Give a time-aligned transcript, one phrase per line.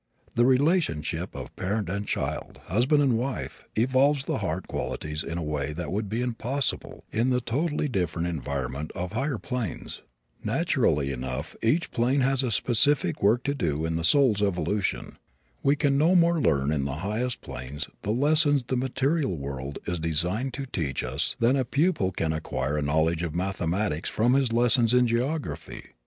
[0.33, 5.43] The relationship of parent and child, husband and wife, evolves the heart qualities in a
[5.43, 10.01] way that would be impossible in the totally different environment of higher planes.
[10.43, 15.19] Naturally enough, each plane has a specific work to do in the soul's evolution.
[15.61, 19.99] We can no more learn in the highest planes the lessons the material world is
[19.99, 24.51] designed to teach us than a pupil can acquire a knowledge of mathematics from his
[24.51, 25.91] lessons in geography.